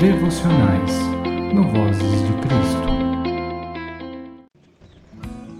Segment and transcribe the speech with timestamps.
[0.00, 0.92] devocionais
[1.52, 2.88] no Vozes de Cristo.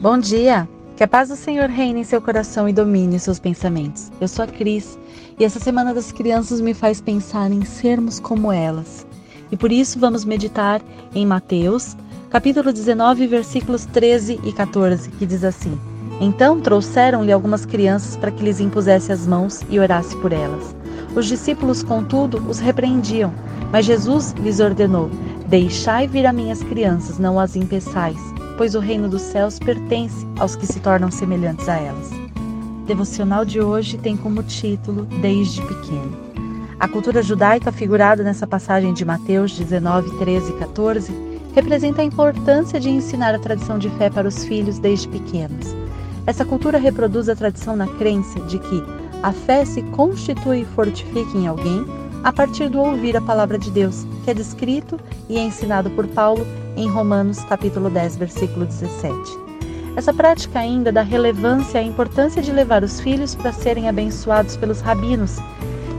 [0.00, 0.68] Bom dia!
[0.96, 4.12] Que a paz do Senhor reine em seu coração e domine seus pensamentos.
[4.20, 4.96] Eu sou a Cris
[5.40, 9.04] e essa Semana das Crianças me faz pensar em sermos como elas.
[9.50, 10.80] E por isso vamos meditar
[11.12, 11.96] em Mateus,
[12.30, 15.76] capítulo 19, versículos 13 e 14, que diz assim:
[16.20, 20.76] Então trouxeram-lhe algumas crianças para que lhes impusesse as mãos e orasse por elas.
[21.16, 23.32] Os discípulos, contudo, os repreendiam,
[23.72, 25.10] mas Jesus lhes ordenou:
[25.46, 28.18] Deixai vir a minhas crianças, não as impeçais,
[28.56, 32.10] pois o reino dos céus pertence aos que se tornam semelhantes a elas.
[32.86, 36.16] Devocional de hoje tem como título Desde Pequeno.
[36.80, 41.12] A cultura judaica figurada nessa passagem de Mateus 19, 13 e 14
[41.54, 45.74] representa a importância de ensinar a tradição de fé para os filhos desde pequenos.
[46.24, 48.84] Essa cultura reproduz a tradição na crença de que
[49.22, 51.84] a fé se constitui e fortifica em alguém
[52.22, 56.06] a partir do ouvir a palavra de Deus, que é descrito e é ensinado por
[56.08, 59.14] Paulo em Romanos capítulo 10, versículo 17.
[59.96, 64.80] Essa prática ainda dá relevância à importância de levar os filhos para serem abençoados pelos
[64.80, 65.38] rabinos,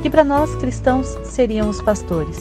[0.02, 2.38] que para nós cristãos seriam os pastores.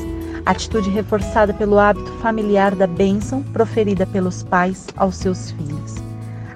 [0.46, 5.96] Atitude reforçada pelo hábito familiar da bênção proferida pelos pais aos seus filhos.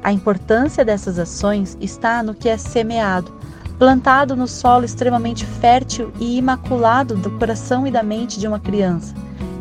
[0.03, 3.33] A importância dessas ações está no que é semeado,
[3.78, 9.14] plantado no solo extremamente fértil e imaculado do coração e da mente de uma criança,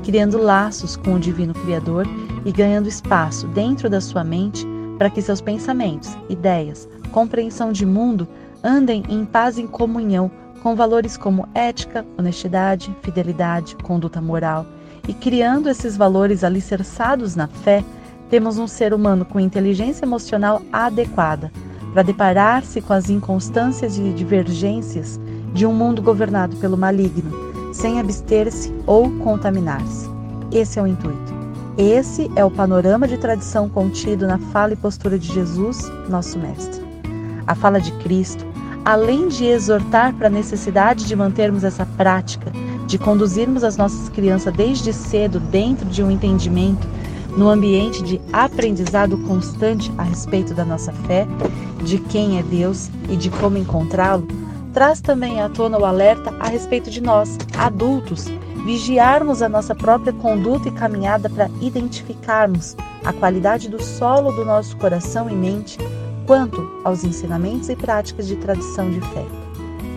[0.03, 2.08] criando laços com o Divino Criador
[2.45, 4.66] e ganhando espaço dentro da sua mente
[4.98, 8.28] para que seus pensamentos, ideias, compreensão de mundo
[8.64, 10.30] andem em paz e comunhão
[10.62, 14.66] com valores como ética, honestidade, fidelidade, conduta moral.
[15.08, 17.84] E criando esses valores alicerçados na fé,
[18.30, 21.52] temos um ser humano com inteligência emocional adequada
[21.94, 25.20] para deparar-se com as inconstâncias e divergências
[25.53, 27.31] de um mundo governado pelo maligno,
[27.73, 30.09] sem abster-se ou contaminar-se.
[30.52, 31.42] Esse é o intuito.
[31.78, 36.81] Esse é o panorama de tradição contido na fala e postura de Jesus, nosso Mestre.
[37.47, 38.46] A fala de Cristo,
[38.84, 42.51] além de exortar para a necessidade de mantermos essa prática,
[42.88, 46.88] de conduzirmos as nossas crianças desde cedo dentro de um entendimento
[47.38, 51.25] no ambiente de aprendizado constante a respeito da nossa fé,
[51.81, 54.28] de quem é Deus e de como encontrá-lo,
[54.74, 58.25] traz também à tona o alerta a respeito de nós, adultos,
[58.66, 64.78] vigiarmos a nossa própria conduta e caminhada para identificarmos a qualidade do solo do nosso
[64.78, 65.78] coração e mente
[66.25, 69.25] quanto aos ensinamentos e práticas de tradição de fé.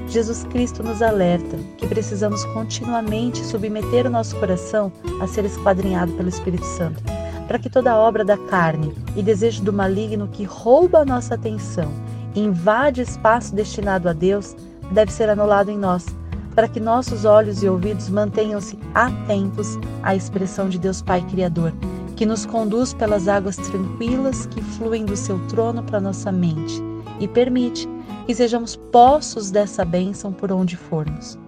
[0.09, 6.29] Jesus Cristo nos alerta que precisamos continuamente submeter o nosso coração a ser esquadrinhado pelo
[6.29, 7.03] Espírito Santo
[7.47, 11.91] para que toda obra da carne e desejo do maligno que rouba a nossa atenção
[12.35, 14.57] e invade espaço destinado a Deus
[14.93, 16.07] deve ser anulado em nós,
[16.55, 21.73] para que nossos olhos e ouvidos mantenham-se atentos à expressão de Deus Pai Criador,
[22.17, 26.83] que nos conduz pelas águas tranquilas que fluem do seu trono para nossa mente
[27.19, 27.89] e permite
[28.27, 31.39] que sejamos poços dessa bênção por onde formos.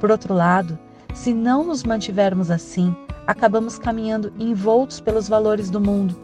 [0.00, 0.78] Por outro lado,
[1.14, 2.94] se não nos mantivermos assim,
[3.26, 6.16] acabamos caminhando envoltos pelos valores do mundo,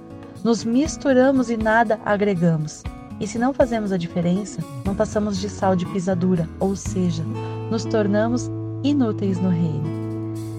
[0.45, 2.83] nos misturamos e nada agregamos.
[3.21, 7.23] E se não fazemos a diferença, não passamos de sal de pisadura, ou seja,
[7.71, 8.51] nos tornamos
[8.83, 10.03] inúteis no reino.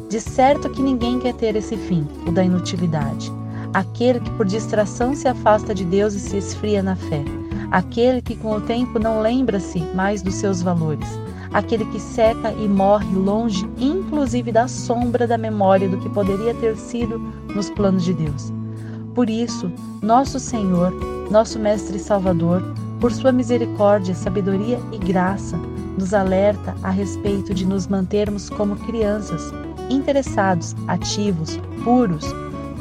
[0.09, 3.31] De certo que ninguém quer ter esse fim, o da inutilidade.
[3.73, 7.23] Aquele que por distração se afasta de Deus e se esfria na fé.
[7.71, 11.22] Aquele que com o tempo não lembra-se mais dos seus valores
[11.53, 16.75] aquele que seca e morre longe, inclusive da sombra da memória do que poderia ter
[16.75, 17.19] sido
[17.53, 18.51] nos planos de Deus.
[19.13, 19.71] Por isso,
[20.01, 20.91] nosso Senhor,
[21.29, 22.63] nosso Mestre Salvador,
[22.99, 25.57] por sua misericórdia, sabedoria e graça,
[25.97, 29.53] nos alerta a respeito de nos mantermos como crianças,
[29.89, 32.25] interessados, ativos, puros,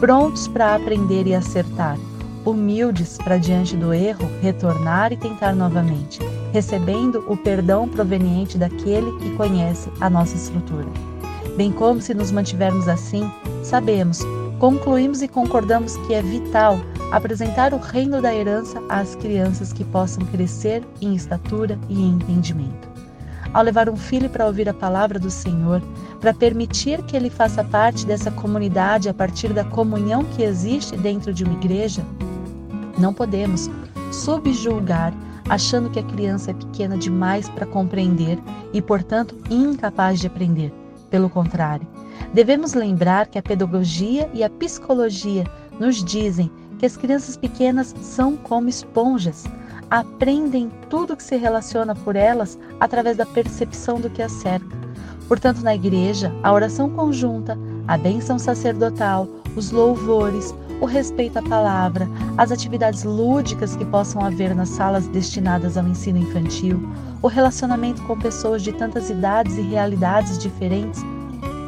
[0.01, 1.99] prontos para aprender e acertar,
[2.45, 6.19] humildes para diante do erro retornar e tentar novamente
[6.53, 10.87] recebendo o perdão proveniente daquele que conhece a nossa estrutura.
[11.57, 13.31] Bem como se nos mantivermos assim,
[13.63, 14.21] sabemos,
[14.59, 16.79] concluímos e concordamos que é vital
[17.11, 22.91] apresentar o reino da herança às crianças que possam crescer em estatura e em entendimento.
[23.53, 25.83] Ao levar um filho para ouvir a palavra do Senhor,
[26.21, 31.35] para permitir que ele faça parte dessa comunidade a partir da comunhão que existe dentro
[31.35, 32.03] de uma igreja,
[32.97, 33.69] não podemos
[34.11, 35.13] subjulgar
[35.49, 38.39] achando que a criança é pequena demais para compreender
[38.73, 40.73] e, portanto, incapaz de aprender.
[41.11, 41.87] Pelo contrário,
[42.33, 45.45] devemos lembrar que a pedagogia e a psicologia
[45.79, 49.45] nos dizem que as crianças pequenas são como esponjas,
[49.91, 54.83] aprendem tudo que se relaciona por elas através da percepção do que as cerca.
[55.29, 62.09] Portanto, na igreja, a oração conjunta, a bênção sacerdotal, os louvores, o respeito à palavra,
[62.37, 66.83] as atividades lúdicas que possam haver nas salas destinadas ao ensino infantil,
[67.23, 71.01] o relacionamento com pessoas de tantas idades e realidades diferentes,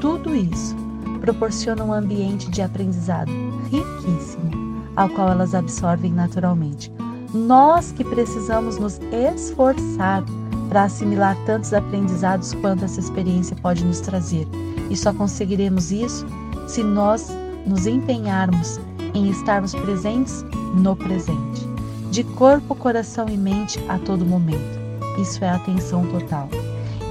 [0.01, 0.75] tudo isso
[1.21, 3.31] proporciona um ambiente de aprendizado
[3.71, 6.91] riquíssimo, ao qual elas absorvem naturalmente.
[7.33, 10.25] Nós que precisamos nos esforçar
[10.69, 14.49] para assimilar tantos aprendizados quanto essa experiência pode nos trazer.
[14.91, 16.27] E só conseguiremos isso
[16.67, 17.31] se nós
[17.65, 18.81] nos empenharmos
[19.15, 20.45] em estarmos presentes
[20.75, 21.67] no presente,
[22.11, 24.79] de corpo, coração e mente a todo momento.
[25.19, 26.49] Isso é atenção total.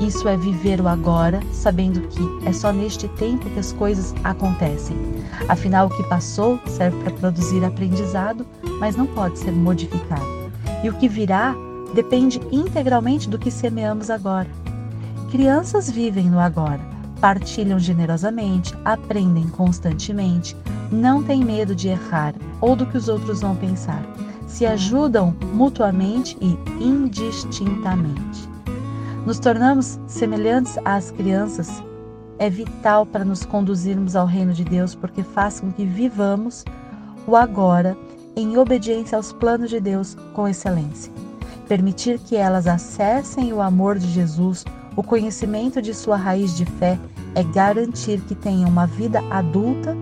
[0.02, 4.98] Isso é viver o agora, sabendo que é só neste tempo que as coisas acontecem.
[5.48, 8.46] Afinal, o que passou serve para produzir aprendizado,
[8.80, 10.26] mas não pode ser modificado.
[10.84, 11.56] E o que virá
[11.94, 14.50] depende integralmente do que semeamos agora.
[15.32, 16.82] Crianças vivem no agora,
[17.22, 20.56] partilham generosamente, aprendem constantemente,
[20.94, 24.04] não têm medo de errar ou do que os outros vão pensar,
[24.48, 28.48] se ajudam mutuamente e indistintamente.
[29.26, 31.84] Nos tornamos semelhantes às crianças
[32.40, 36.66] é vital para nos conduzirmos ao reino de Deus, porque faz com que vivamos
[37.26, 37.96] o agora
[38.36, 41.12] em obediência aos planos de Deus com excelência.
[41.68, 47.00] Permitir que elas acessem o amor de Jesus, o conhecimento de sua raiz de fé,
[47.36, 49.96] é garantir que tenham uma vida adulta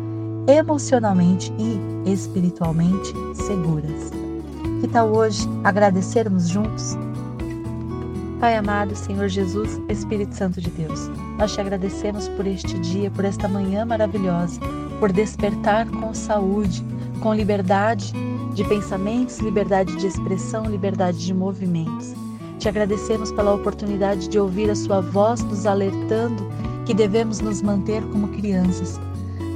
[0.47, 4.11] emocionalmente e espiritualmente seguras.
[4.81, 6.97] Que tal hoje agradecermos juntos?
[8.39, 13.23] Pai amado, Senhor Jesus, Espírito Santo de Deus, nós te agradecemos por este dia, por
[13.23, 14.59] esta manhã maravilhosa,
[14.99, 16.83] por despertar com saúde,
[17.21, 18.11] com liberdade
[18.55, 22.15] de pensamentos, liberdade de expressão, liberdade de movimentos.
[22.57, 26.43] Te agradecemos pela oportunidade de ouvir a Sua voz nos alertando
[26.87, 28.99] que devemos nos manter como crianças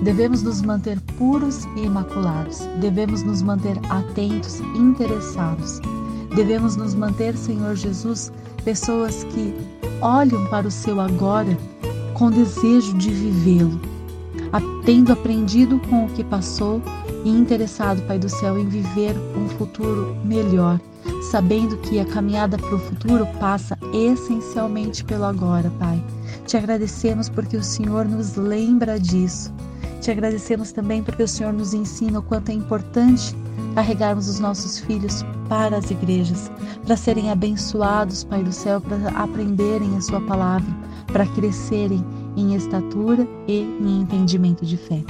[0.04, 2.60] Devemos nos manter puros e imaculados.
[2.80, 5.80] Devemos nos manter atentos, interessados.
[6.36, 8.32] Devemos nos manter, Senhor Jesus,
[8.64, 9.54] pessoas que
[10.02, 11.58] olham para o seu agora
[12.14, 13.80] com desejo de vivê-lo,
[14.86, 16.82] tendo aprendido com o que passou
[17.24, 20.80] e interessado, Pai do céu, em viver um futuro melhor,
[21.32, 26.02] sabendo que a caminhada para o futuro passa essencialmente pelo agora, Pai.
[26.46, 29.52] Te agradecemos porque o Senhor nos lembra disso.
[30.06, 33.36] Te agradecemos também porque o Senhor nos ensina o quanto é importante
[33.74, 36.52] carregarmos os nossos filhos para as igrejas,
[36.86, 40.72] para serem abençoados, Pai do céu, para aprenderem a Sua palavra,
[41.12, 42.06] para crescerem
[42.38, 45.04] em estatura e em entendimento de fé.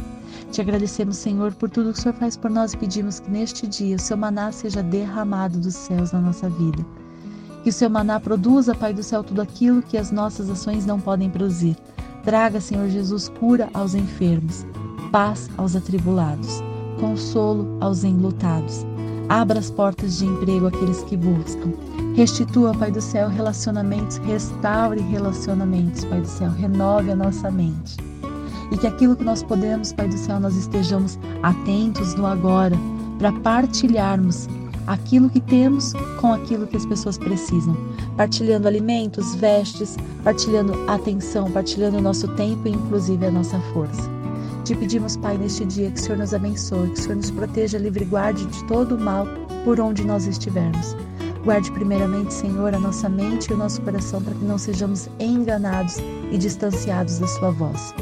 [0.49, 3.67] Te agradecemos, Senhor, por tudo que o Senhor faz por nós e pedimos que neste
[3.67, 6.85] dia o seu maná seja derramado dos céus na nossa vida.
[7.63, 11.01] Que o seu maná produza, Pai do céu, tudo aquilo que as nossas ações não
[11.01, 11.75] podem produzir.
[12.23, 14.65] Traga, Senhor Jesus, cura aos enfermos,
[15.11, 16.63] paz aos atribulados,
[16.99, 18.85] consolo aos enlutados.
[19.29, 21.73] Abra as portas de emprego àqueles que buscam.
[22.15, 27.97] Restitua, Pai do céu, relacionamentos, restaure relacionamentos, Pai do céu, renove a nossa mente.
[28.71, 32.77] E que aquilo que nós podemos, Pai do céu, nós estejamos atentos no agora,
[33.17, 34.47] para partilharmos
[34.87, 37.75] aquilo que temos com aquilo que as pessoas precisam,
[38.15, 44.14] partilhando alimentos, vestes, partilhando atenção, partilhando o nosso tempo e inclusive a nossa força.
[44.65, 47.77] Te pedimos, Pai, neste dia que o Senhor nos abençoe, que o Senhor nos proteja,
[47.77, 49.27] livre e guarde de todo o mal
[49.63, 50.95] por onde nós estivermos.
[51.43, 55.97] Guarde primeiramente, Senhor, a nossa mente e o nosso coração para que não sejamos enganados
[56.31, 57.93] e distanciados da Sua voz.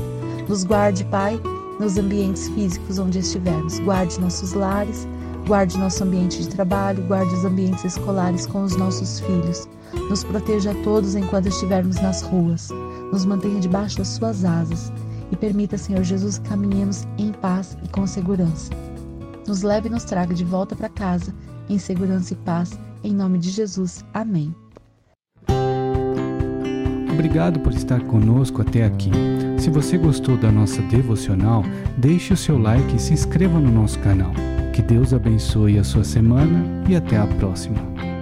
[0.48, 1.38] Nos guarde, Pai,
[1.82, 3.80] nos ambientes físicos onde estivermos.
[3.80, 5.06] Guarde nossos lares,
[5.46, 9.68] guarde nosso ambiente de trabalho, guarde os ambientes escolares com os nossos filhos.
[10.10, 12.70] Nos proteja a todos enquanto estivermos nas ruas.
[13.12, 14.94] Nos mantenha debaixo das Suas asas
[15.32, 18.72] e permita, Senhor Jesus, que caminhemos em paz e com segurança.
[19.48, 21.34] Nos leve e nos traga de volta para casa,
[21.70, 24.04] em segurança e paz, em nome de Jesus.
[24.14, 24.54] Amém.
[27.12, 29.12] Obrigado por estar conosco até aqui.
[29.60, 31.64] Se você gostou da nossa devocional,
[31.98, 34.32] deixe o seu like e se inscreva no nosso canal.
[34.74, 38.13] Que Deus abençoe a sua semana e até a próxima.